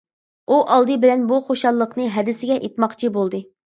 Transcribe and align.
ئۇ 0.47 0.57
ئالدى 0.77 0.95
بىلەن 1.03 1.29
بۇ 1.33 1.39
خۇشاللىقنى 1.51 2.11
ھەدىسىگە 2.19 2.61
ئېيتماقچى 2.61 3.17
بولدى. 3.19 3.49